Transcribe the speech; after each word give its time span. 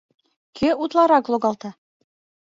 Кӧ 0.57 0.69
утларак 0.83 1.25
логалта? 1.31 1.69